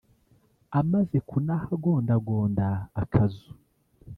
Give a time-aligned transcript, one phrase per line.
[0.79, 2.67] amaze kunahagondagonda
[3.01, 3.47] akazu